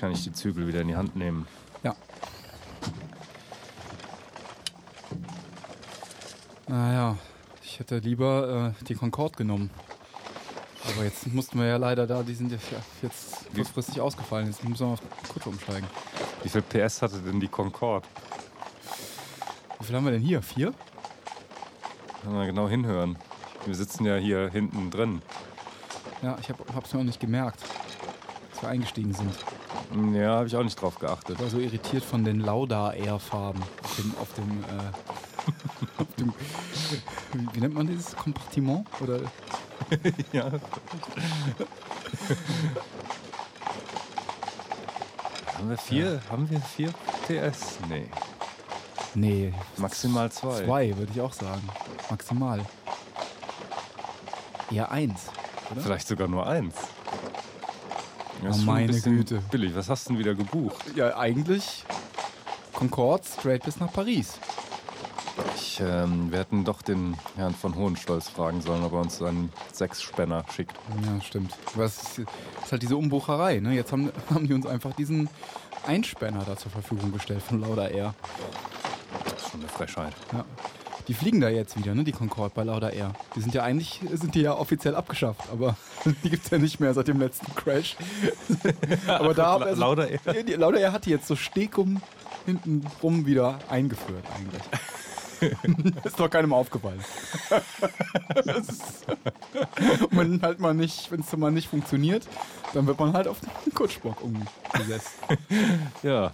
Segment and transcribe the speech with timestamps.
[0.00, 1.46] Kann ich die Zügel wieder in die Hand nehmen.
[1.82, 1.94] Ja.
[6.66, 7.18] Naja,
[7.62, 9.68] ich hätte lieber äh, die Concorde genommen.
[10.88, 12.58] Aber jetzt mussten wir ja leider da, die sind ja
[13.02, 14.46] jetzt kurzfristig ausgefallen.
[14.46, 15.86] Jetzt müssen wir auf Kutsche umsteigen.
[16.44, 18.08] Wie viel PS hatte denn die Concorde?
[19.80, 20.40] Wie viel haben wir denn hier?
[20.40, 20.72] Vier?
[22.24, 23.18] Mal genau hinhören.
[23.66, 25.20] Wir sitzen ja hier hinten drin.
[26.22, 27.60] Ja, ich habe es mir auch nicht gemerkt,
[28.50, 29.36] als wir eingestiegen sind.
[30.14, 31.36] Ja, habe ich auch nicht drauf geachtet.
[31.36, 34.76] Ich war so irritiert von den Lauda Air Farben auf dem, auf dem, äh,
[36.02, 36.32] auf dem
[37.52, 39.20] wie, nennt man dieses Kompartiment oder
[40.32, 40.44] ja.
[45.54, 46.14] haben wir vier?
[46.14, 46.20] Ja.
[46.30, 46.92] Haben wir vier
[47.26, 47.78] PS?
[47.88, 48.06] Nee.
[49.14, 49.52] Nee.
[49.76, 50.64] Maximal zwei.
[50.64, 51.68] Zwei, würde ich auch sagen.
[52.08, 52.64] Maximal.
[54.70, 55.26] Eher eins,
[55.72, 55.80] oder?
[55.80, 56.74] Vielleicht sogar nur eins.
[58.42, 59.42] Das oh, meine Güte.
[59.50, 59.74] Billig.
[59.74, 60.84] Was hast du denn wieder gebucht?
[60.94, 61.84] Ja, eigentlich
[62.72, 64.38] Concorde straight bis nach Paris.
[65.56, 69.52] Ich, ähm, wir hätten doch den Herrn von Hohenstolz fragen sollen, ob er uns einen
[69.72, 70.76] Sechsspänner schickt.
[71.04, 71.54] Ja, stimmt.
[71.74, 73.60] Was ist, ist halt diese Umbucherei.
[73.60, 73.74] Ne?
[73.74, 75.28] Jetzt haben, haben die uns einfach diesen
[75.86, 78.14] Einspänner da zur Verfügung gestellt von Lauda Air.
[79.24, 80.14] Das ist schon eine Frechheit.
[80.32, 80.44] Ja.
[81.10, 83.14] Die fliegen da jetzt wieder, ne, die Concorde bei Lauda Air.
[83.34, 85.74] Die sind ja eigentlich, sind die ja offiziell abgeschafft, aber
[86.22, 87.96] die gibt es ja nicht mehr seit dem letzten Crash.
[89.08, 90.44] aber da also, Lauda Air.
[90.44, 92.00] Die, Lauda Air hat die jetzt so stekum
[92.46, 94.62] hinten rum wieder eingeführt eigentlich.
[96.04, 97.00] ist doch keinem aufgefallen.
[100.12, 102.24] wenn halt mal nicht, wenn es mal nicht funktioniert,
[102.72, 105.10] dann wird man halt auf den Kutschbock umgesetzt.
[106.04, 106.30] Ja.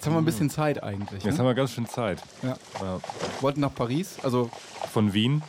[0.00, 1.22] Jetzt haben wir ein bisschen Zeit eigentlich.
[1.22, 1.40] Jetzt ne?
[1.40, 2.22] haben wir ganz schön Zeit.
[2.42, 2.56] Ja.
[2.80, 3.00] ja.
[3.42, 4.48] Wollten nach Paris, also.
[4.94, 5.42] Von Wien?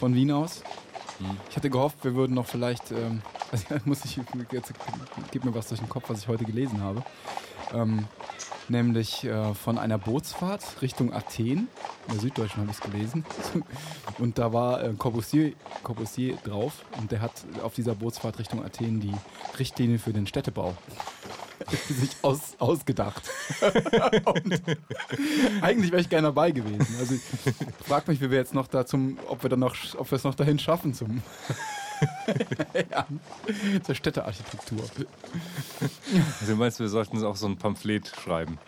[0.00, 0.62] Von Wien aus.
[1.18, 1.36] Hm.
[1.50, 2.92] Ich hatte gehofft, wir würden noch vielleicht.
[2.92, 3.20] Ähm,
[3.52, 4.18] also muss ich.
[4.52, 4.72] Jetzt
[5.32, 7.02] gib mir was durch den Kopf, was ich heute gelesen habe.
[7.74, 8.06] Ähm,
[8.70, 11.68] nämlich äh, von einer Bootsfahrt Richtung Athen.
[12.06, 13.26] In der Süddeutschen habe ich es gelesen.
[14.18, 15.52] Und da war äh, Corbusier,
[15.82, 19.14] Corbusier drauf und der hat auf dieser Bootsfahrt Richtung Athen die
[19.58, 20.74] Richtlinie für den Städtebau
[21.88, 23.22] sich aus, ausgedacht.
[25.60, 26.86] eigentlich wäre ich gerne dabei gewesen.
[26.98, 27.22] Also ich
[27.86, 30.24] frage mich, wie wir jetzt noch da zum, ob wir dann noch, ob wir es
[30.24, 31.22] noch dahin schaffen zum
[32.90, 33.06] ja,
[33.82, 34.82] zur Städtearchitektur.
[36.40, 38.58] Also du meinst, wir sollten auch so ein Pamphlet schreiben?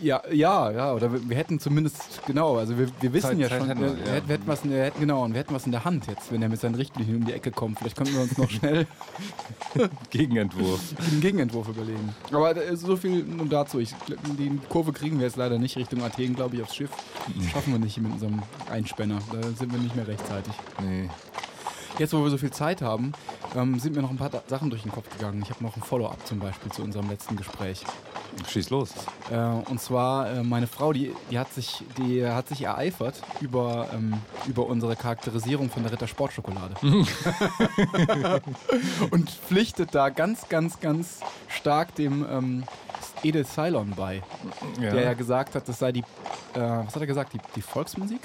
[0.00, 3.48] Ja, ja, ja, oder wir, wir, hätten zumindest, genau, also wir, wir wissen Zeit, ja
[3.48, 4.26] Zeit schon, wir, wir, ja.
[4.26, 6.42] wir, hätten was in der, genau, und wir hätten was in der Hand jetzt, wenn
[6.42, 7.78] er mit seinen Richtlinien um die Ecke kommt.
[7.78, 8.86] Vielleicht könnten wir uns noch schnell
[10.10, 10.80] Gegenentwurf.
[11.10, 12.14] einen Gegenentwurf überlegen.
[12.32, 13.78] Aber äh, so viel nun dazu.
[13.78, 13.94] Ich,
[14.38, 16.90] die Kurve kriegen wir jetzt leider nicht Richtung Athen, glaube ich, aufs Schiff.
[17.52, 19.18] Schaffen wir nicht mit unserem Einspänner.
[19.30, 20.52] Da sind wir nicht mehr rechtzeitig.
[20.80, 21.08] Nee.
[21.98, 23.12] Jetzt, wo wir so viel Zeit haben,
[23.54, 25.42] ähm, sind mir noch ein paar Sachen durch den Kopf gegangen.
[25.42, 27.84] Ich habe noch ein Follow-up zum Beispiel zu unserem letzten Gespräch.
[28.48, 28.92] Schieß los.
[29.30, 33.88] Äh, und zwar äh, meine Frau, die, die, hat sich, die hat sich ereifert über,
[33.92, 34.14] ähm,
[34.46, 36.74] über unsere Charakterisierung von der Ritter Sportschokolade.
[39.10, 42.64] und pflichtet da ganz, ganz, ganz stark dem ähm,
[43.22, 44.22] Edith Cylon bei,
[44.80, 44.90] ja.
[44.92, 46.04] der ja gesagt hat, das sei die, äh,
[46.54, 48.20] was hat er gesagt, die, die Volksmusik?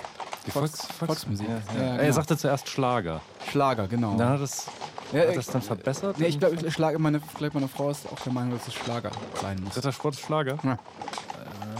[0.47, 1.47] Die Volks, Volks, Volksmusik.
[1.47, 1.90] Ja, ja.
[1.91, 2.03] Genau.
[2.03, 3.22] Er sagte zuerst Schlager.
[3.50, 4.16] Schlager, genau.
[4.18, 4.66] Dann hat es
[5.12, 6.19] ja, hat das dann verbessert?
[6.19, 9.62] Nee, ich glaube, meine, glaub, meine Frau ist auch der Meinung, dass es Schlager sein
[9.63, 9.78] muss.
[9.78, 10.57] Rittersport ist Schlager?
[10.63, 10.80] Ja.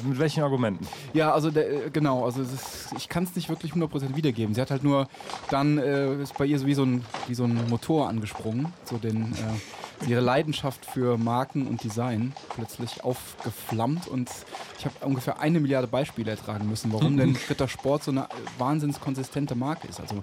[0.04, 0.88] Mit welchen Argumenten?
[1.14, 4.54] Ja, also der, äh, genau, also ist, ich kann es nicht wirklich 100% wiedergeben.
[4.56, 5.08] Sie hat halt nur
[5.50, 8.98] dann äh, ist bei ihr so wie so ein, wie so ein Motor angesprungen, so
[8.98, 14.30] den äh, ihre Leidenschaft für Marken und Design plötzlich aufgeflammt und
[14.78, 18.28] ich habe ungefähr eine Milliarde Beispiele ertragen müssen, warum denn Rittersport so eine
[18.58, 20.00] wahnsinns konsistente Marke ist.
[20.00, 20.22] Also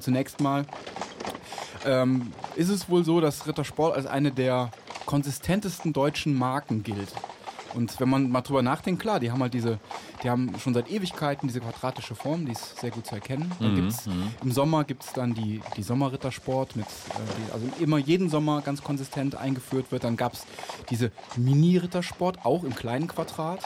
[0.00, 0.64] zunächst mal
[1.84, 4.70] ähm, ist es wohl so, dass Rittersport als eine der
[5.06, 7.12] konsistentesten deutschen Marken gilt.
[7.74, 9.78] Und wenn man mal drüber nachdenkt, klar, die haben halt diese,
[10.22, 13.50] die haben schon seit Ewigkeiten diese quadratische Form, die ist sehr gut zu erkennen.
[13.58, 14.30] Dann mhm, gibt's, mhm.
[14.42, 16.90] Im Sommer gibt es dann die, die Sommerrittersport, mit, äh,
[17.38, 20.04] die, also immer jeden Sommer ganz konsistent eingeführt wird.
[20.04, 20.46] Dann gab es
[20.90, 23.60] diese Mini-Rittersport, auch im kleinen Quadrat.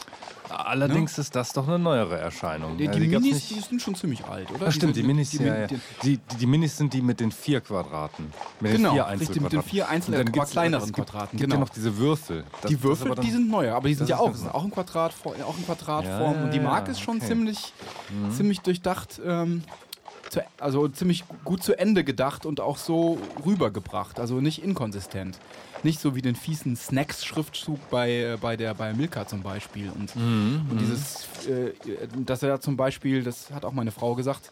[0.50, 1.22] Allerdings ne?
[1.22, 2.76] ist das doch eine neuere Erscheinung.
[2.76, 4.66] Die, die, die Minis die sind schon ziemlich alt, oder?
[4.66, 5.66] Das stimmt, die, Minis, die, ja, ja.
[6.02, 8.32] Die, Minis sind die mit den vier Quadraten.
[8.60, 11.26] Mit genau, den vier richtig, mit den vier einzelnen, dann kleineren Quadraten.
[11.26, 11.54] Es gibt genau.
[11.56, 12.44] ja noch diese Würfel.
[12.62, 15.12] Das, die Würfel, die sind neuer, aber die sind ja auch, sind auch in, Quadrat,
[15.24, 16.34] auch in Quadratform.
[16.34, 17.26] Ja, und die Marke ist schon okay.
[17.26, 17.72] ziemlich,
[18.10, 18.32] mhm.
[18.32, 19.20] ziemlich durchdacht.
[19.24, 19.62] Ähm,
[20.30, 24.20] zu, also ziemlich gut zu Ende gedacht und auch so rübergebracht.
[24.20, 25.38] Also nicht inkonsistent.
[25.82, 29.90] Nicht so wie den fiesen Snacks-Schriftzug bei, äh, bei, der, bei Milka zum Beispiel.
[29.90, 31.72] Und, und dieses, äh,
[32.24, 34.50] dass er da zum Beispiel, das hat auch meine Frau gesagt,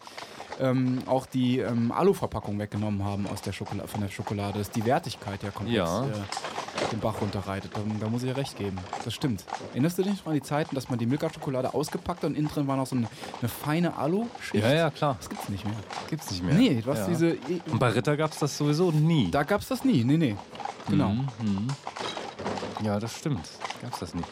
[0.61, 4.85] ähm, auch die ähm, Aluverpackung weggenommen haben aus der Schokolade, von der Schokolade, dass die
[4.87, 6.05] Wertigkeit ja komplett Ja.
[6.07, 6.11] äh,
[6.93, 7.73] den Bach runterreitet.
[7.75, 8.79] Da, da muss ich ja recht geben.
[9.05, 9.45] Das stimmt.
[9.73, 12.49] Erinnerst du dich noch an die Zeiten, dass man die Milka-Schokolade ausgepackt hat und innen
[12.49, 13.07] drin war noch so eine,
[13.41, 14.65] eine feine Alu-Schicht?
[14.65, 15.17] Ja, ja, klar.
[15.19, 15.75] Das gibt's nicht mehr.
[16.09, 16.55] Gibt's nicht mehr.
[16.55, 17.07] Nee, hast ja.
[17.09, 17.37] diese.
[17.71, 19.31] Und bei Ritter gab es das sowieso nie.
[19.31, 20.05] Da gab's das nie.
[20.05, 20.37] Nee, nee.
[20.89, 21.11] Genau.
[21.11, 21.69] Mhm.
[22.83, 23.49] Ja, das stimmt.
[23.83, 24.23] Gab's das nie.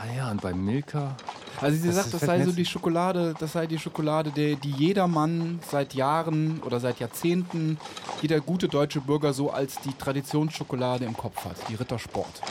[0.00, 1.16] Ah ja, und bei Milka.
[1.60, 4.56] Also sie Das sagt, das fällt sei so die Schokolade, das sei die Schokolade, die,
[4.56, 7.78] die jeder Mann seit Jahren oder seit Jahrzehnten,
[8.20, 12.42] jeder gute deutsche Bürger so als die Traditionsschokolade im Kopf hat, die Rittersport.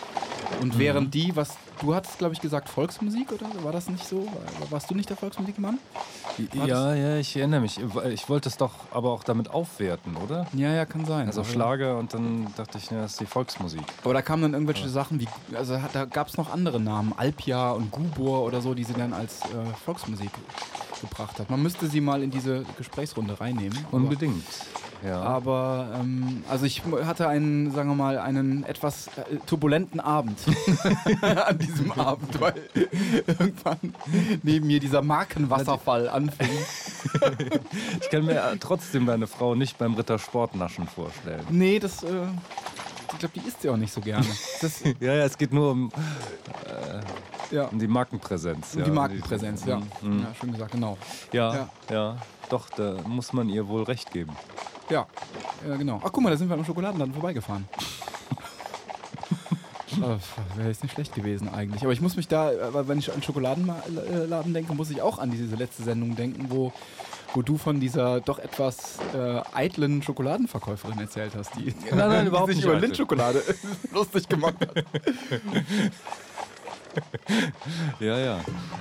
[0.62, 4.26] Und während die, was du hattest, glaube ich, gesagt, Volksmusik oder war das nicht so?
[4.26, 5.80] War- Warst du nicht der Volksmusikmann?
[6.54, 7.80] War Ja, ja, ich erinnere mich.
[8.14, 10.48] Ich wollte es doch aber auch damit aufwerten, oder?
[10.54, 11.28] Ja, ja, kann sein.
[11.28, 13.82] Also Aber- Schlager und dann dachte ich, ja, das ist die Volksmusik.
[14.04, 17.72] Aber da kamen dann irgendwelche Sachen wie, also da gab es noch andere Namen, Alpia
[17.72, 19.46] und Gubor oder so, die sie dann als äh,
[19.86, 20.32] Volksmusik
[21.02, 21.50] gebracht hat.
[21.50, 23.78] Man müsste sie mal in diese Gesprächsrunde reinnehmen.
[23.88, 24.44] aber- Unbedingt.
[25.06, 25.22] Ja.
[25.22, 30.40] Aber ähm, also ich hatte einen, sagen wir mal, einen etwas äh, turbulenten Abend
[31.22, 32.54] an diesem Abend, weil
[33.28, 33.94] irgendwann
[34.44, 36.48] neben mir dieser Markenwasserfall anfing.
[38.02, 41.46] Ich kann mir äh, trotzdem deine Frau nicht beim Rittersportnaschen vorstellen.
[41.50, 42.08] Nee, das, äh,
[43.12, 44.26] ich glaube, die isst sie auch nicht so gerne.
[44.62, 45.92] Das, Ja, ja, es geht nur um,
[47.52, 48.74] ja, um die Markenpräsenz.
[48.74, 49.82] um ja, die Markenpräsenz, ja.
[50.02, 50.22] Mhm.
[50.22, 50.98] Ja, schön gesagt, genau.
[51.32, 51.70] Ja, Ja.
[51.92, 52.18] ja,
[52.50, 54.32] Doch, da muss man ihr wohl recht geben.
[54.90, 55.08] Ja,
[55.68, 56.02] ja genau.
[56.04, 57.68] Ach, guck mal, da sind wir am Schokoladenladen vorbeigefahren.
[60.56, 61.84] Wäre jetzt nicht schlecht gewesen eigentlich.
[61.84, 65.32] Aber ich muss mich da, äh, wenn ich an Schokoladenladen denke, muss ich auch an
[65.32, 66.74] diese letzte Sendung denken, wo,
[67.34, 72.50] wo du von dieser doch etwas äh, eitlen Schokoladenverkäuferin erzählt hast, die, Nein, nein, überhaupt
[72.50, 72.80] die sich nicht über.
[72.80, 73.44] Lindschokolade
[73.92, 74.86] lustig gemacht hat.
[78.00, 78.40] Ja, ja.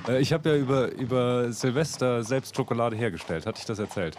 [0.09, 3.47] Äh, Ich habe ja über, über Silvester selbst Schokolade hergestellt.
[3.47, 4.17] Hatte ich das erzählt?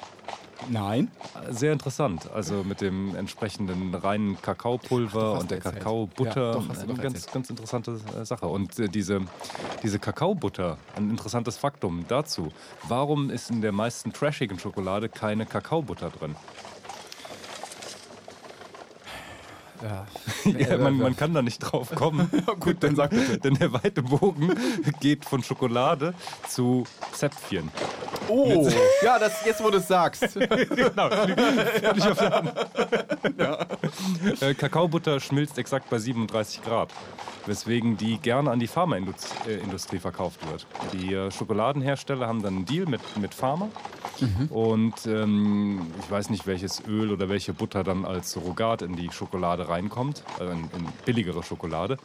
[0.69, 1.11] Nein.
[1.49, 2.29] Sehr interessant.
[2.31, 5.75] Also mit dem entsprechenden reinen Kakaopulver hast und der erzählt.
[5.79, 6.45] Kakaobutter.
[6.47, 7.33] Ja, doch, hast du Eine ganz, erzählt.
[7.33, 8.47] ganz interessante Sache.
[8.47, 9.21] Und äh, diese,
[9.81, 12.51] diese Kakaobutter, ein interessantes Faktum dazu.
[12.87, 16.35] Warum ist in der meisten trashigen Schokolade keine Kakaobutter drin?
[20.45, 20.57] Ja.
[20.57, 22.29] Ja, man, man kann da nicht drauf kommen.
[22.59, 23.37] Gut, dann sag bitte.
[23.43, 24.53] Denn der weite Bogen
[24.99, 26.13] geht von Schokolade
[26.47, 27.69] zu Zäpfchen.
[28.27, 28.69] Oh,
[29.01, 30.23] ja, das, jetzt wo du es sagst.
[30.73, 32.53] Genau, völlig auf der Hand.
[34.41, 36.89] Äh, Kakaobutter schmilzt exakt bei 37 Grad,
[37.45, 40.65] weswegen die gerne an die Pharmaindustrie verkauft wird.
[40.93, 43.69] Die äh, Schokoladenhersteller haben dann einen Deal mit, mit Pharma
[44.49, 49.09] und ähm, ich weiß nicht, welches Öl oder welche Butter dann als Surrogat in die
[49.11, 51.97] Schokolade reinkommt, also in, in billigere Schokolade.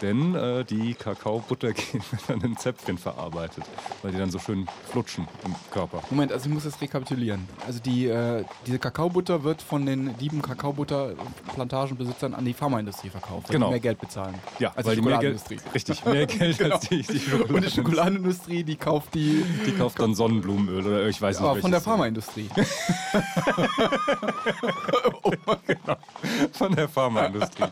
[0.00, 3.64] Denn äh, die Kakaobutter geht dann in Zäpfchen verarbeitet,
[4.02, 6.02] weil die dann so schön flutschen im Körper.
[6.10, 7.46] Moment, also ich muss das rekapitulieren.
[7.66, 13.54] Also die, äh, diese Kakaobutter wird von den lieben Kakaobutter-Plantagenbesitzern an die Pharmaindustrie verkauft, weil
[13.54, 13.66] Genau.
[13.66, 14.34] die mehr Geld bezahlen.
[14.58, 15.74] Ja, als weil die die mehr Geld, Schokoladenindustrie.
[15.74, 16.74] richtig, mehr Geld Genau.
[16.76, 17.82] als die, die Und die Schokoladenindustrie.
[17.82, 21.48] Schokoladenindustrie, die kauft die Die kauft dann Sonnenblumenöl oder ich weiß nicht.
[21.48, 21.80] aber von der.
[21.80, 22.48] Pharmaindustrie.
[26.52, 27.64] Von der Pharmaindustrie.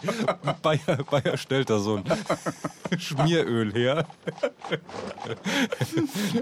[0.62, 0.78] Bayer,
[1.10, 2.04] Bayer stellt da so ein
[2.99, 4.06] Schmieröl her.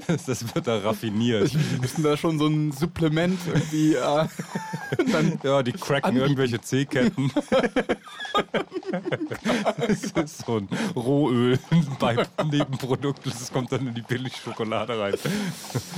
[0.07, 1.18] Das, das wird da raffiniert.
[1.53, 3.95] Die müssen da schon so ein Supplement irgendwie.
[3.95, 4.27] Äh,
[5.13, 6.25] dann, Ja, die cracken Anbieten.
[6.27, 7.31] irgendwelche C-Ketten.
[9.77, 11.59] Das ist so ein Rohöl,
[12.01, 13.27] ein Nebenprodukt.
[13.27, 15.15] Das kommt dann in die Billigschokolade rein.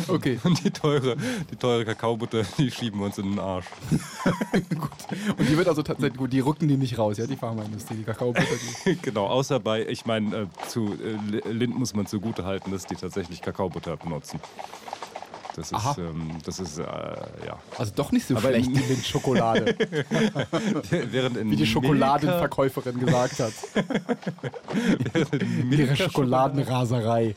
[0.08, 1.16] okay, Und die teure,
[1.50, 3.66] die teure Kakaobutter, die schieben wir uns in den Arsch.
[4.52, 4.90] gut.
[5.38, 8.04] Und die wird also tatsächlich gut, die rücken die nicht raus, ja, die Pharmaindustrie, die
[8.04, 8.46] Kakaobutter.
[8.86, 12.86] Die, Genau, außer bei, ich meine, äh, zu äh, Lind muss man zugute halten, dass
[12.86, 14.40] die tatsächlich Kakaobutter benutzen.
[15.56, 15.90] Das Aha.
[15.92, 17.58] ist, ähm, das ist, äh, ja.
[17.76, 19.74] also doch nicht so Aber schlecht, in- die Lindschokolade,
[20.90, 23.52] Während in wie die Milka- Schokoladenverkäuferin gesagt hat.
[25.32, 27.34] in Ihre Milka Schokoladenraserei.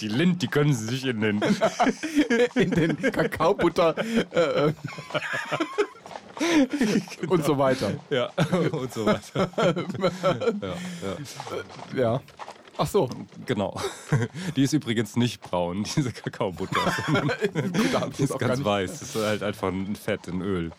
[0.00, 1.40] Die Lind, die können sie sich in den.
[2.54, 3.94] in den Kakaobutter
[4.32, 4.72] äh, äh,
[7.28, 7.92] und so weiter.
[8.10, 8.30] Ja,
[8.72, 9.48] und so weiter.
[10.62, 10.74] ja,
[11.96, 12.02] ja.
[12.02, 12.20] Ja.
[12.78, 13.08] Ach so.
[13.46, 13.80] Genau.
[14.56, 16.80] Die ist übrigens nicht braun, diese Kakaobutter.
[18.18, 18.90] Die ist ganz weiß.
[19.00, 20.72] Das ist halt einfach ein Fett in Öl.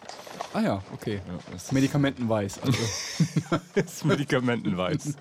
[0.54, 1.22] Ah ja, okay.
[1.27, 2.60] Ja, das Medikamentenweiß.
[2.63, 2.77] Also,
[3.75, 5.16] ist medikamentenweiß.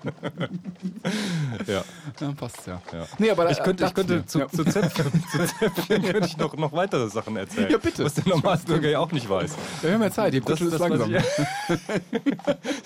[1.67, 1.83] ja,
[2.19, 2.81] ja, passt ja.
[2.93, 3.05] ja.
[3.17, 4.47] Nee, aber Ich könnte, ich könnte zu, ja.
[4.47, 7.71] zu Zäpfchen, zu Zäpfchen könnte ich noch, noch weitere Sachen erzählen.
[7.71, 8.05] Ja, bitte.
[8.05, 9.51] Was der Normalbürger ja auch nicht weiß.
[9.81, 11.13] Wir haben ja Zeit, die Das, ist das, langsam.
[11.13, 11.23] ich,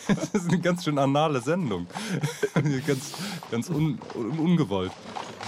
[0.08, 1.88] das ist eine ganz schön anale Sendung.
[2.88, 3.14] ganz
[3.52, 4.92] ganz un, un, ungewollt.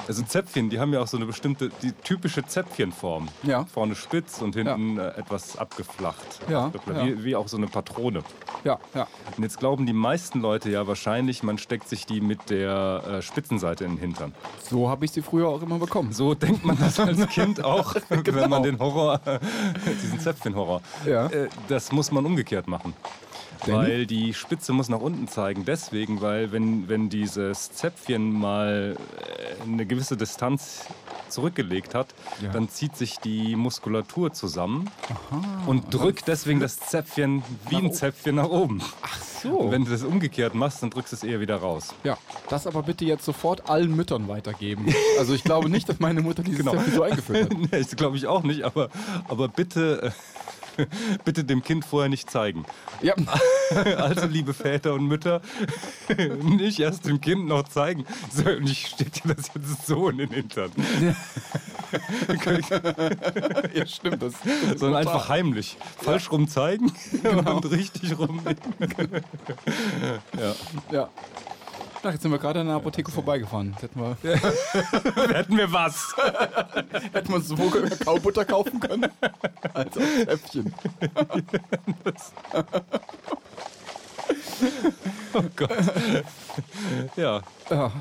[0.06, 3.30] Also Zäpfchen, die haben ja auch so eine bestimmte, die typische Zäpfchenform.
[3.44, 3.64] Ja.
[3.66, 6.42] Vorne spitz und hinten äh, etwas abgeflacht.
[6.50, 6.98] Ja, Abgeflacht.
[7.00, 7.06] ja.
[7.06, 8.22] Wie, wie auch so eine Patrone.
[8.66, 9.08] Ja, ja.
[9.38, 13.22] Und jetzt glauben die meisten Leute ja wahrscheinlich, man steckt sich die mit der äh,
[13.22, 14.34] Spitzenseite in den Hintern.
[14.70, 16.12] So habe ich sie früher auch immer bekommen.
[16.12, 18.48] So denkt man das als Kind auch, wenn Genau.
[18.50, 19.22] man den Horror,
[20.04, 20.82] diesen Zäpfchen-Horror.
[21.06, 21.28] Ja.
[21.28, 22.94] Äh, das muss man umgekehrt machen.
[23.68, 23.76] Denn?
[23.76, 25.64] Weil die Spitze muss nach unten zeigen.
[25.66, 30.86] Deswegen, weil wenn, wenn dieses Zäpfchen mal äh, eine gewisse Distanz
[31.30, 32.52] zurückgelegt hat, Ja.
[32.52, 34.90] dann zieht sich die Muskulatur zusammen
[35.66, 38.82] und drückt deswegen das Zäpfchen wie ein Zäpfchen nach oben.
[39.02, 39.50] Ach so.
[39.58, 41.94] Und wenn du das umgekehrt machst, dann drückst du es eher wieder raus.
[42.04, 42.18] ja,
[42.50, 44.94] das aber bitte jetzt sofort allen Müttern weitergeben.
[45.18, 46.74] Also ich glaube nicht, dass meine Mutter dieses Genau.
[46.74, 47.58] Zäpfchen so eingeführt hat.
[47.58, 48.90] nee, das glaube ich auch nicht, aber,
[49.28, 50.12] aber bitte, äh,
[51.26, 52.66] bitte dem Kind vorher nicht zeigen.
[53.02, 53.16] Ja,
[53.98, 55.42] Also, liebe Väter und Mütter,
[56.44, 58.06] nicht erst dem Kind noch zeigen.
[58.32, 60.72] So, und ich steck dir das jetzt so in den Hintern.
[63.74, 64.22] ja stimmt.
[64.22, 64.34] Das,
[64.76, 65.78] Sondern einfach heimlich.
[66.02, 66.92] Falsch rum zeigen
[67.24, 68.42] und richtig rum.
[70.38, 70.56] ja.
[70.92, 71.10] Ja.
[72.06, 73.72] Ach, jetzt sind wir gerade an der Apotheke vorbeigefahren.
[73.72, 74.18] Jetzt hätten wir,
[75.34, 76.14] Hätten wir was.
[77.14, 79.10] hätten wir uns sowohl Kakaobutter kaufen können,
[79.74, 80.74] als auch Zäpfchen.
[85.34, 85.70] Oh Gott.
[87.18, 87.92] Ja, Ja.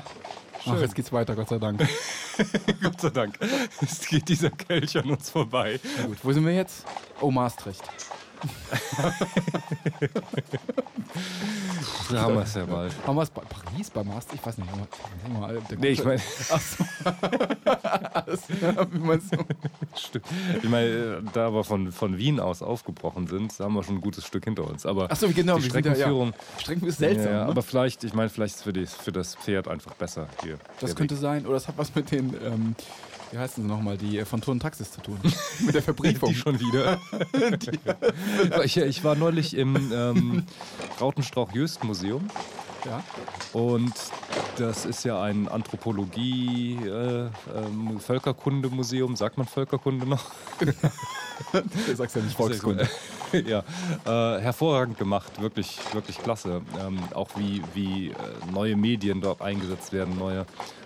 [0.65, 1.85] Ach, jetzt geht's weiter, Gott sei Dank.
[2.81, 3.37] Gott sei Dank.
[3.81, 5.79] Es geht dieser Kelch an uns vorbei.
[5.99, 6.85] Na gut, wo sind wir jetzt?
[7.19, 7.83] Oh, Maastricht.
[12.11, 12.93] Da haben wir es ja bald.
[13.07, 14.41] Haben wir es bei Paris, bei Maastricht?
[14.41, 14.69] Ich weiß nicht.
[15.39, 16.21] mal, der Nee, ich meine,
[16.51, 16.83] Ach so.
[18.13, 19.37] Alles, ja, wie meinst du?
[19.95, 20.25] Stimmt.
[20.61, 24.01] Ich meine, da wir von, von Wien aus aufgebrochen sind, da haben wir schon ein
[24.01, 24.85] gutes Stück hinter uns.
[24.85, 25.57] Aber Ach so, genau.
[25.57, 26.59] die wir Streckenführung, Ja.
[26.61, 27.31] Strecken ist seltsam.
[27.31, 27.49] ja, ne?
[27.49, 30.57] aber vielleicht, ich meine, vielleicht ist für, die, für das Pferd einfach besser hier.
[30.79, 31.21] das könnte Weg.
[31.21, 31.45] sein.
[31.45, 32.75] Oder das hat was mit den, ähm,
[33.33, 35.17] wie heißen sie nochmal, die äh, von Turn Taxis zu tun.
[35.65, 36.29] mit der Verbriefung.
[36.29, 36.99] Die schon wieder.
[38.63, 40.43] ich, ich war neulich im ähm,
[41.01, 42.27] Rautenstrauch-Jöst-Museum
[42.85, 43.03] Ja.
[43.53, 43.93] und
[44.57, 49.15] das ist ja ein Anthropologie, äh, ähm, Völkerkunde-Museum.
[49.15, 50.31] Sagt man Völkerkunde noch?
[51.51, 52.87] Du sagst ja nicht Volkskunde.
[53.45, 53.63] ja,
[54.05, 56.61] äh, hervorragend gemacht, wirklich, wirklich klasse.
[56.79, 58.13] Ähm, auch wie, wie äh,
[58.51, 60.45] neue Medien dort eingesetzt werden, neue,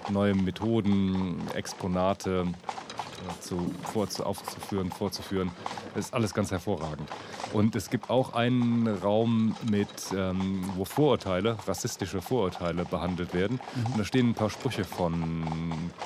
[0.10, 5.52] neue Methoden, Exponate äh, zu, vorzu, aufzuführen, vorzuführen.
[5.94, 7.10] Das ist alles ganz hervorragend.
[7.54, 13.60] Und es gibt auch einen Raum, mit, ähm, wo Vorurteile, rassistische Vorurteile behandelt werden.
[13.92, 15.44] Und da stehen ein paar Sprüche von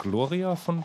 [0.01, 0.83] Gloria, von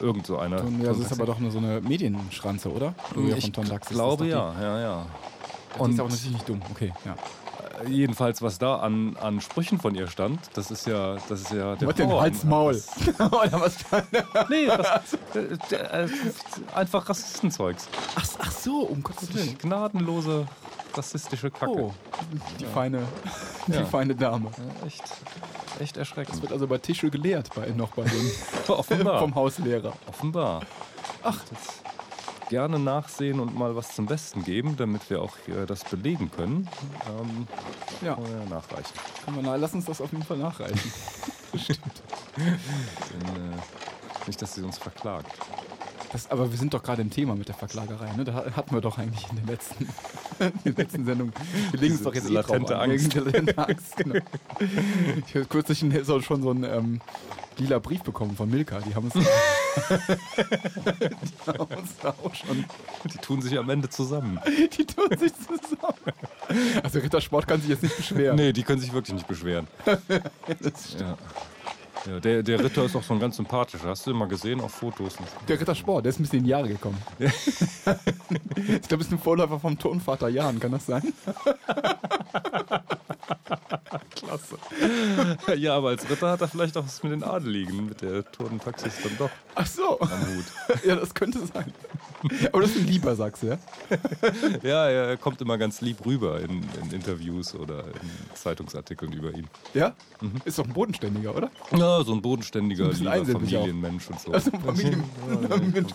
[0.00, 0.58] irgend so einer.
[0.58, 2.94] Ton- Ja, das ist aber doch nur so eine Medienschranze, oder?
[3.12, 5.06] Gloria ich von glaube ja, ja, ja.
[5.06, 6.60] Die, die Und- ist aber natürlich nicht dumm.
[6.70, 7.14] Okay, ja.
[7.88, 11.74] Jedenfalls, was da an, an Sprüchen von ihr stand, das ist ja, das ist ja
[11.74, 12.08] der Was denn?
[12.12, 12.80] Halt's Maul.
[13.18, 13.76] Oder was?
[14.48, 15.74] Nee, das, äh,
[16.04, 16.08] äh,
[16.72, 17.88] einfach Rassistenzeugs.
[18.14, 19.58] Ach, ach so, um Gottes Willen.
[19.58, 20.46] Gnadenlose
[20.94, 21.72] rassistische Kacke.
[21.72, 21.92] Oh,
[22.60, 23.00] die feine,
[23.66, 23.84] die Ja.
[23.86, 24.50] feine Dame.
[24.56, 25.02] Ja, echt,
[25.80, 26.42] echt Das erschreckend.
[26.42, 28.30] wird also bei Tische gelehrt, bei, noch bei den
[28.68, 29.18] Offenbar.
[29.20, 29.92] vom Hauslehrer.
[30.08, 30.62] Offenbar.
[31.22, 31.80] Ach, Das
[32.50, 36.68] gerne nachsehen und mal was zum Besten geben, damit wir auch äh, das belegen können.
[37.08, 37.48] Ähm,
[38.02, 38.92] ja, wir nachreichen.
[39.42, 40.92] na, lass uns das auf jeden Fall nachreichen.
[41.56, 42.02] Stimmt.
[42.36, 43.56] Denn, äh,
[44.26, 45.30] nicht, dass sie uns verklagt.
[46.14, 48.12] Das, aber wir sind doch gerade im Thema mit der Verklagerei.
[48.12, 48.22] Ne?
[48.22, 49.84] Da hatten wir doch eigentlich in der letzten,
[50.38, 51.32] in der letzten Sendung.
[51.72, 52.92] Wir legen Diese- doch jetzt eh latente an.
[52.92, 53.16] Angst.
[53.56, 54.20] Angst genau.
[55.26, 57.00] Ich habe kürzlich so schon so einen ähm,
[57.58, 58.78] lila Brief bekommen von Milka.
[58.78, 59.18] Die haben die
[61.48, 62.64] haben uns da auch schon.
[63.12, 64.38] Die tun sich am Ende zusammen.
[64.46, 65.98] Die tun sich zusammen.
[66.84, 68.36] Also Rittersport kann sich jetzt nicht beschweren.
[68.36, 69.66] Nee, die können sich wirklich nicht beschweren.
[69.84, 71.18] ja.
[72.06, 73.88] Ja, der, der Ritter ist auch so ein ganz sympathischer.
[73.88, 75.16] Hast du den mal gesehen auf Fotos?
[75.48, 76.98] Der Rittersport, der ist ein bisschen in die Jahre gekommen.
[77.18, 81.02] ich glaube, ist ein Vorläufer vom Turnvater Jan, kann das sein?
[84.14, 84.58] Klasse.
[85.56, 88.94] ja, aber als Ritter hat er vielleicht auch was mit den Adeligen, mit der Turntaxis
[89.02, 90.00] dann doch Ach so.
[90.00, 90.44] am Hut.
[90.84, 91.72] Ja, das könnte sein.
[92.52, 93.58] Aber das ist ein Lieber, sagst du, ja?
[94.62, 99.46] Ja, er kommt immer ganz lieb rüber in, in Interviews oder in Zeitungsartikeln über ihn.
[99.74, 99.94] Ja?
[100.44, 101.50] Ist doch ein Bodenständiger, oder?
[101.76, 103.60] Ja, so ein bodenständiger, So ein lieber einsilbig auch.
[103.60, 104.32] Familienmensch und so.
[104.32, 105.04] Also ein Familien
[105.50, 105.92] Ja, Mensch.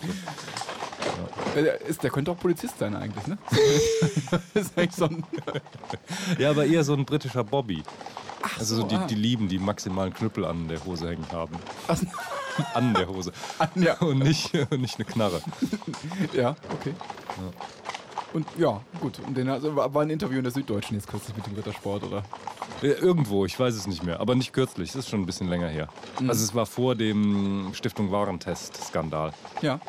[1.56, 3.36] Äh, Der, ist, der könnte auch Polizist sein eigentlich, ne?
[4.54, 5.24] ist eigentlich so ein
[6.38, 7.82] Ja, aber eher so ein britischer Bobby.
[8.58, 9.06] also so so, die, ah.
[9.06, 11.56] die Lieben, die maximalen Knüppel an der Hose hängen haben.
[11.88, 11.98] Ach,
[12.74, 13.32] An der Hose.
[13.74, 15.40] ja, Und nicht, und nicht eine Knarre.
[16.32, 16.94] ja, okay.
[18.32, 19.18] Und ja, gut.
[19.26, 22.22] Und den, also, war ein Interview in der Süddeutschen jetzt kürzlich mit dem Rittersport, oder?
[22.82, 24.20] Irgendwo, ich weiß es nicht mehr.
[24.20, 25.88] Aber nicht kürzlich, das ist schon ein bisschen länger her.
[26.28, 29.32] Also es war vor dem Stiftung Warentest-Skandal.
[29.62, 29.80] Ja.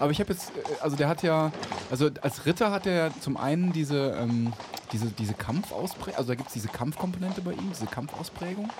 [0.00, 1.52] Aber ich habe jetzt, äh, also der hat ja,
[1.90, 4.52] also als Ritter hat er ja zum einen diese, ähm,
[4.94, 8.70] diese, diese Kampfausprägung, also da gibt es diese Kampfkomponente bei ihm, diese Kampfausprägung.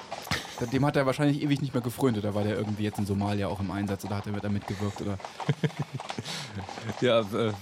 [0.72, 2.24] Dem hat er wahrscheinlich ewig nicht mehr gefreundet.
[2.24, 5.00] Da war der irgendwie jetzt in Somalia auch im Einsatz oder hat er da mitgewirkt
[5.02, 5.18] oder.
[7.00, 7.52] Ja, äh,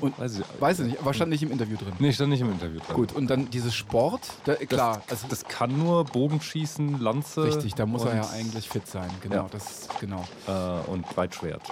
[0.00, 0.44] Und weiß ich.
[0.60, 1.92] weiß ich nicht, aber stand nicht im Interview drin.
[1.98, 2.94] Nee, stand nicht im Interview drin.
[2.96, 7.44] Gut, und dann dieses Sport, da, klar, das, also das kann nur Bogenschießen, Lanze.
[7.44, 9.10] richtig, da muss er ja eigentlich fit sein.
[9.22, 9.46] Genau, Ja.
[9.50, 10.24] das genau.
[10.46, 11.62] Äh, und Weitschwert.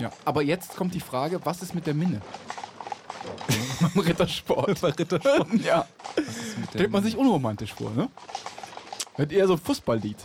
[0.00, 0.10] Ja.
[0.24, 2.20] Aber jetzt kommt die Frage, was ist mit der Minne?
[3.80, 4.80] Beim Rittersport.
[4.80, 5.48] Bei Rittersport.
[5.64, 5.86] ja.
[6.70, 8.08] Stellt man sich unromantisch vor, ne?
[9.18, 10.16] Hat eher so ein Fußballlied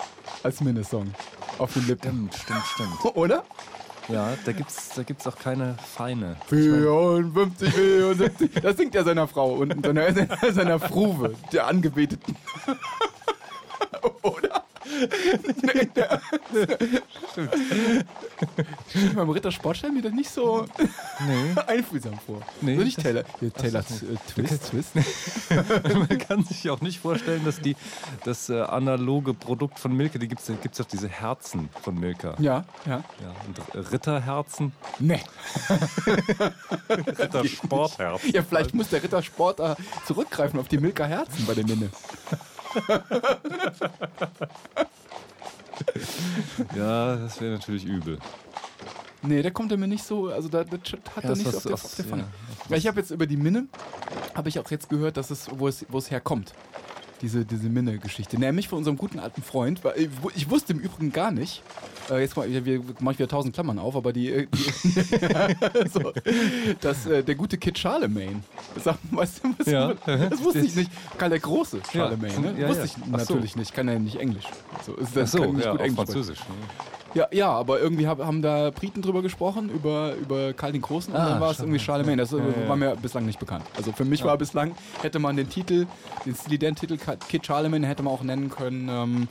[0.44, 1.14] als Minnesong
[1.58, 2.30] auf den Lippen.
[2.34, 3.16] Stimmt, stimmt, stimmt.
[3.16, 3.44] Oder?
[4.08, 6.38] Ja, da gibt's, da gibt's auch keine Feine.
[6.48, 8.52] 54, 74.
[8.62, 10.14] Das singt er seiner Frau und seiner,
[10.54, 12.36] seiner, Fruve, der Angebeteten.
[14.22, 14.55] Oder?
[15.96, 16.22] Der-
[17.32, 17.52] Stimmt.
[19.16, 20.66] Beim Rittersport stellen wir das nicht so
[21.28, 21.54] Nee.
[21.68, 22.42] einfühlsam vor.
[22.62, 23.84] Nee, so nicht Taylor, hier, Taylor
[24.34, 24.92] Twist, Twist.
[25.96, 27.76] Man kann sich auch nicht vorstellen, dass die,
[28.24, 32.36] das äh, analoge Produkt von Milka, die gibt's, gibt's doch diese Herzen von Milka.
[32.40, 33.04] Ja, ja.
[33.22, 35.22] Ja, und Ritterherzen, Nee.
[36.90, 38.32] Rittersportherzen.
[38.32, 41.90] Ja, vielleicht muss der Rittersport da zurückgreifen auf die Milka Herzen bei der Minne.
[46.76, 48.18] Ja, das wäre natürlich übel.
[49.22, 50.80] Nee, der kommt er mir nicht so, also da, das
[51.16, 52.26] hat Ja, er nicht so auf der, auf der Pfanne.
[52.70, 53.68] Ja, ich habe jetzt über die Minne,
[54.36, 56.54] habe ich auch jetzt gehört, dass es, wo es, wo es herkommt.
[57.22, 58.38] Diese, diese Minne-Geschichte.
[58.38, 59.84] Nämlich von unserem guten alten Freund.
[59.86, 61.64] Weil, ich wu- ich wusste im Übrigen gar nicht,
[62.12, 65.88] äh, jetzt mal, wir, wir mache ich wieder tausend Klammern auf, aber die, äh, die
[65.90, 66.12] so,
[66.82, 68.42] dass äh, der gute Kid Charlemagne,
[68.84, 69.94] sag, weißt du, was, Ja.
[70.06, 70.92] das wusste ich nicht.
[71.18, 71.84] Karl der Große Ja.
[71.94, 72.56] Charlemagne, ne?
[72.60, 72.86] Ja, wusste ja.
[72.86, 73.34] ich Ach so.
[73.34, 74.46] natürlich nicht, kann er nicht Englisch.
[74.86, 75.96] So, ist, Ach das so, kann nicht ja, gut Englisch.
[75.96, 76.40] Französisch.
[76.40, 76.56] ne?
[77.16, 81.14] Ja, ja, aber irgendwie hab, haben da Briten drüber gesprochen, über, über Karl den Großen
[81.14, 82.18] und Ah, dann war es irgendwie Charlemagne.
[82.18, 83.64] Das äh, Ja, war mir bislang nicht bekannt.
[83.78, 85.88] Also für mich war bislang, hätte man den Titel,
[86.26, 86.98] den Stilident-Titel
[87.30, 89.28] Kid Charlemagne hätte man auch nennen können ähm,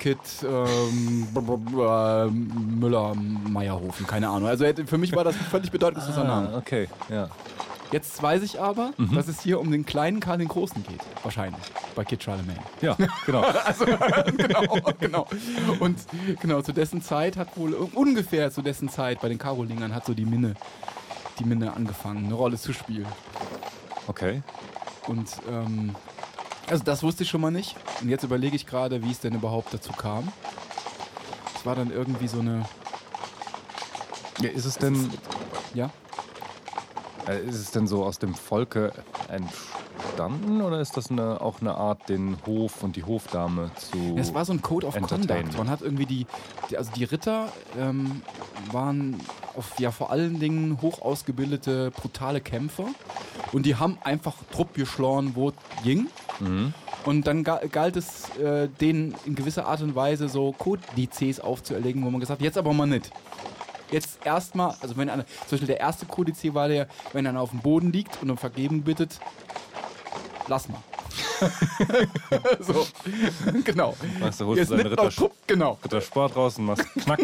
[0.00, 1.28] Kid ähm,
[1.78, 4.48] äh, Müller-Meierhofen, keine Ahnung.
[4.48, 6.50] Also hätte, für mich war das ein völlig bedeutungsloser Name.
[6.52, 7.28] Ah, okay, ja.
[7.92, 11.00] Jetzt weiß ich aber, dass es hier um den kleinen Karl den Großen geht.
[11.24, 11.60] Wahrscheinlich.
[11.96, 12.60] Bei Kid Charlemagne.
[12.80, 13.44] Ja, genau.
[14.36, 15.26] genau, genau.
[15.80, 15.98] Und
[16.40, 20.14] genau, zu dessen Zeit hat wohl ungefähr zu dessen Zeit bei den Karolingern hat so
[20.14, 20.54] die Minne,
[21.38, 23.06] die Minne angefangen, eine Rolle zu spielen.
[24.06, 24.42] Okay.
[25.08, 25.96] Und ähm,
[26.68, 27.74] also das wusste ich schon mal nicht.
[28.00, 30.28] Und jetzt überlege ich gerade, wie es denn überhaupt dazu kam.
[31.56, 32.64] Es war dann irgendwie so eine,
[34.40, 35.10] Ja, ist es denn,
[35.74, 35.90] ja,
[37.46, 38.92] ist es denn so aus dem Volke
[39.28, 44.16] entstanden oder ist das eine, auch eine Art, den Hof und die Hofdame zu.
[44.18, 44.94] Es war so ein Code of.
[44.94, 45.56] Conduct.
[45.56, 46.26] Man hat irgendwie die,
[46.70, 48.22] die also die Ritter ähm,
[48.70, 49.20] waren
[49.56, 52.86] auf, ja vor allen Dingen hoch ausgebildete, brutale Kämpfer
[53.52, 55.52] und die haben einfach Trupp geschlagen, wo
[55.82, 56.08] ging.
[56.40, 56.74] Mhm.
[57.04, 62.04] Und dann ga, galt es, äh, denen in gewisser Art und Weise so Kodizes aufzuerlegen,
[62.04, 63.10] wo man gesagt hat, jetzt aber mal nicht.
[63.90, 67.50] Jetzt erstmal, also wenn einer, zum Beispiel der erste Kodiz war der, wenn einer auf
[67.50, 69.18] dem Boden liegt und um Vergebung bittet,
[70.48, 70.82] lass mal.
[72.60, 72.86] so,
[73.64, 73.94] genau.
[74.20, 77.20] Weißt du, holst Jetzt du nicht noch Ritter, Trupp, genau, Rittersport raus und machst Knack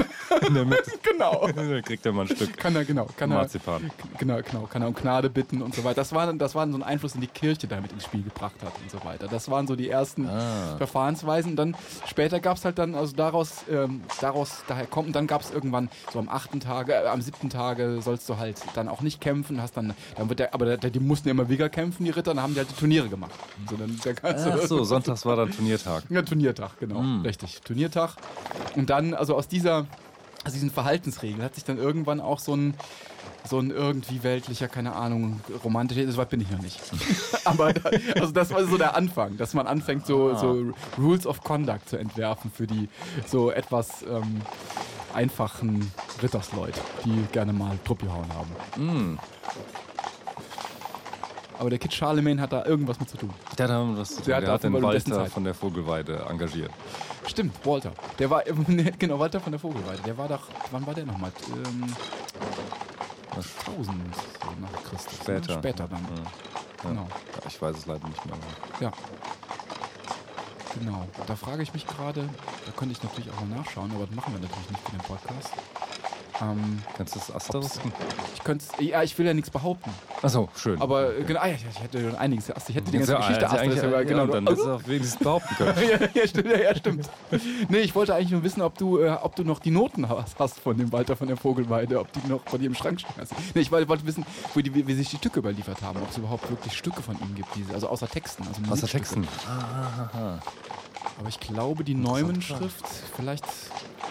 [0.46, 0.92] in der Mitte.
[1.02, 1.46] genau.
[1.54, 3.90] Dann kriegt er mal ein Stück Kann er, genau, kann er, Marzipan.
[4.18, 5.96] genau, genau, kann er um Gnade bitten und so weiter.
[5.96, 8.72] Das war, das war so ein Einfluss, den die Kirche damit ins Spiel gebracht hat
[8.82, 9.28] und so weiter.
[9.28, 10.76] Das waren so die ersten Ah.
[10.78, 11.56] Verfahrensweisen.
[11.56, 11.76] Dann
[12.06, 15.50] später gab es halt dann, also daraus, ähm, daraus daher kommt, und dann gab es
[15.50, 19.20] irgendwann so am achten Tage, äh, am siebten Tage sollst du halt dann auch nicht
[19.20, 22.10] kämpfen, hast dann, dann wird der, aber der, die mussten ja immer wieder kämpfen, die
[22.10, 23.32] Ritter, dann haben die halt die Turniere gemacht.
[23.70, 26.04] So, dann, kannst du- Ach so, sonntags war dann Turniertag.
[26.08, 27.02] ja, Turniertag, genau.
[27.22, 28.14] Richtig, Turniertag.
[28.74, 29.86] Und dann, also aus dieser,
[30.44, 32.74] aus diesen Verhaltensregeln hat sich dann irgendwann auch so ein,
[33.48, 36.80] so ein irgendwie weltlicher, keine Ahnung, romantischer, so weit bin ich noch nicht.
[37.44, 37.90] Aber da,
[38.20, 41.96] also das war so der Anfang, dass man anfängt, so, so Rules of Conduct zu
[41.96, 42.88] entwerfen für die
[43.26, 44.42] so etwas ähm,
[45.14, 45.90] einfachen
[46.22, 49.14] Rittersleute, die gerne mal Truppi hauen haben.
[49.14, 49.18] Mm.
[51.58, 53.30] Aber der Kid Charlemagne hat da irgendwas mit zu tun.
[53.56, 54.24] Der hat damit was zu tun.
[54.26, 56.70] Der Der hat den Walter von der Vogelweide engagiert.
[57.26, 57.92] Stimmt, Walter.
[58.18, 58.42] Der war,
[58.98, 60.02] genau, Walter von der Vogelweide.
[60.02, 61.32] Der war doch, wann war der nochmal?
[61.48, 61.84] Ähm,
[63.34, 65.18] 1000 so nach Christus.
[65.18, 65.24] ne?
[65.24, 65.54] Später.
[65.54, 66.00] Später dann.
[66.02, 66.88] Ja.
[66.88, 67.02] Genau.
[67.02, 68.36] Ja, Ich weiß es leider nicht mehr.
[68.80, 68.92] Ja.
[70.78, 71.06] Genau.
[71.26, 72.28] Da frage ich mich gerade,
[72.66, 75.00] da könnte ich natürlich auch mal nachschauen, aber das machen wir natürlich nicht für den
[75.00, 75.50] Podcast.
[76.42, 77.92] Ähm, Kannst du das Asterisken?
[78.34, 79.90] ich könnte ja, ich will ja nichts behaupten.
[80.22, 80.80] Achso, schön.
[80.82, 82.50] Aber äh, genau, ah, ja, ich hätte schon einiges.
[82.50, 84.26] Ast- Ich hätte die ganze Ja, Geschichte also Asterisk, aber ja, genau.
[84.26, 85.74] dann hättest du auf wenigstens behaupten können.
[85.90, 87.10] ja, ja, stimmt, ja, stimmt.
[87.68, 90.38] Nee, ich wollte eigentlich nur wissen, ob du, äh, ob du noch die Noten hast,
[90.38, 93.14] hast von dem Walter von der Vogelweide, ob die noch bei dir im Schrank stehen
[93.18, 93.32] hast.
[93.54, 96.18] Nee, ich wollte, wollte wissen, wo die, wie, sich die Stücke überliefert haben, ob es
[96.18, 98.44] überhaupt wirklich Stücke von ihm gibt, diese, also außer Texten.
[98.46, 98.86] Also Außer.
[98.88, 99.26] Texten.
[99.48, 100.38] Ah,
[101.18, 102.84] Aber ich glaube, die Neumann-Schrift,
[103.16, 103.44] vielleicht,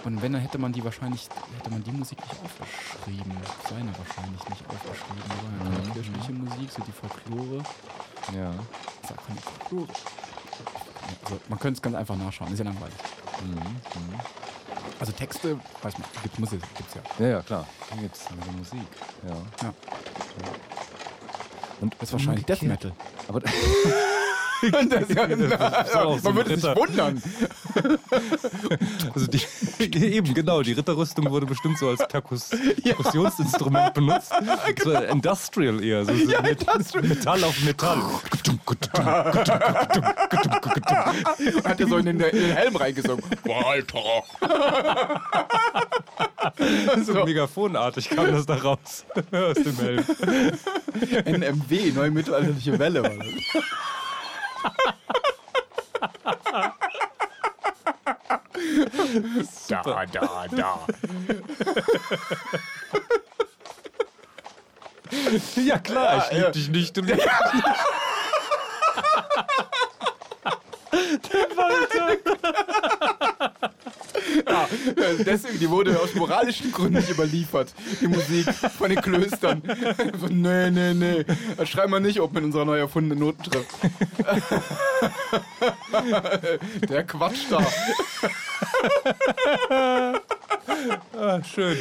[0.04, 1.28] und wenn, dann hätte man die wahrscheinlich,
[1.58, 3.34] hätte man die Musik nicht aufgeschrieben.
[3.70, 5.22] Seine wahrscheinlich nicht aufgeschrieben.
[5.30, 5.94] Ja keine Mhm.
[5.94, 7.64] kirchliche Musik, so die Folklore.
[8.36, 8.52] Ja.
[9.08, 9.88] Sagt man Folklore?
[11.24, 12.96] Also, man könnte es ganz einfach nachschauen, ist ja langweilig.
[13.44, 14.20] Mhm.
[15.00, 17.02] Also Texte, weiß man, gibt Musik, gibt's ja.
[17.20, 17.68] Ja, ja, klar.
[17.92, 18.88] Hier gibt es eine Musik.
[19.28, 19.36] Ja.
[19.68, 19.74] Ja.
[21.82, 22.94] Und Das ist wahrscheinlich Death Metal.
[23.28, 23.42] Aber
[24.90, 26.76] das ja, auch so man würde sich Ritter.
[26.76, 27.22] wundern.
[29.14, 29.42] also die,
[29.80, 32.50] eben genau, die Ritterrüstung wurde bestimmt so als Perkus
[32.84, 34.34] Perkussionsinstrument benutzt.
[34.84, 37.08] So Industrial eher, so, so Ja, mit, Industrial.
[37.08, 38.02] Metall auf Metall.
[41.64, 43.24] Hat er so in den, in den Helm reingesungen.
[43.44, 44.24] Walter.
[47.06, 50.04] so megafonartig kam das da raus aus dem Helm.
[51.26, 53.04] NMW, neue mittelalterliche Welle.
[53.04, 53.64] War das.
[59.68, 60.80] Da, da, da.
[65.56, 66.52] ja klar, ich lieb ja.
[66.52, 66.98] dich nicht.
[66.98, 67.26] Und Ja,
[75.26, 79.62] deswegen, die wurde aus moralischen Gründen nicht überliefert, die Musik von den Klöstern.
[80.20, 81.26] So, nee, nee, nee,
[81.58, 83.70] das schreiben wir nicht oben in unserer neu erfundenen Notenschrift.
[86.90, 87.58] Der Quatsch da.
[91.20, 91.78] ah, schön.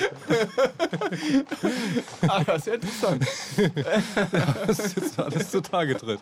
[2.26, 3.24] Ah, das ist ja interessant.
[4.66, 6.20] Das ist jetzt alles zutage tritt.